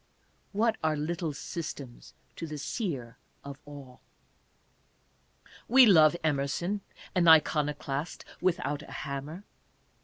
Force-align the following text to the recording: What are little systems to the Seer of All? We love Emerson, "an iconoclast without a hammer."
What 0.51 0.77
are 0.83 0.95
little 0.97 1.31
systems 1.31 2.15
to 2.35 2.47
the 2.47 2.57
Seer 2.57 3.17
of 3.43 3.59
All? 3.65 4.01
We 5.67 5.85
love 5.85 6.15
Emerson, 6.23 6.81
"an 7.13 7.27
iconoclast 7.27 8.25
without 8.41 8.81
a 8.81 8.91
hammer." 9.03 9.43